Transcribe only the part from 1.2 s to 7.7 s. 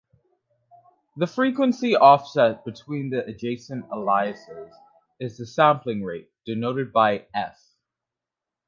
frequency offset between adjacent aliases is the sampling-rate, denoted by "f".